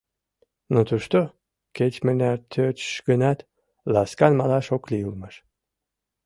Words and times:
Но 0.73 0.79
тушто, 0.89 1.19
кеч-мыняр 1.77 2.37
тӧчыш 2.51 2.95
гынат, 3.09 3.39
ласкан 3.93 4.33
малаш 4.39 4.67
ок 4.75 4.83
лий 4.91 5.07
улмаш. 5.07 5.35